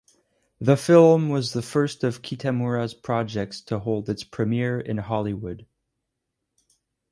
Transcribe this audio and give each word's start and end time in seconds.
The 0.59 0.77
film 0.77 1.29
was 1.29 1.53
the 1.53 1.61
first 1.61 2.03
of 2.03 2.23
Kitamura's 2.23 2.95
projects 2.95 3.61
to 3.65 3.77
hold 3.77 4.09
its 4.09 4.23
premiere 4.23 4.79
in 4.79 4.97
Hollywood. 4.97 5.67